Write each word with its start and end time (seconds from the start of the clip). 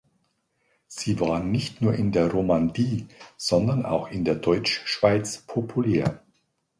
Sie 0.87 1.19
waren 1.19 1.51
nicht 1.51 1.79
nur 1.83 1.93
in 1.93 2.11
der 2.11 2.31
Romandie, 2.31 3.05
«sondern 3.37 3.85
auch 3.85 4.07
in 4.09 4.25
der 4.25 4.33
Deutschschweiz 4.33 5.43
populär». 5.45 6.23